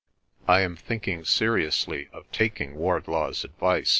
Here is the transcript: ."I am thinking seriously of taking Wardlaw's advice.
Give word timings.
."I 0.47 0.61
am 0.61 0.75
thinking 0.75 1.23
seriously 1.25 2.09
of 2.11 2.25
taking 2.31 2.73
Wardlaw's 2.73 3.43
advice. 3.43 3.89